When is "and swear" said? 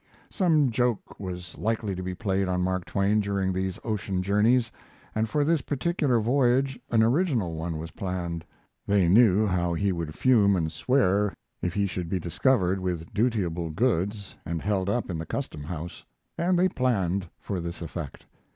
10.55-11.35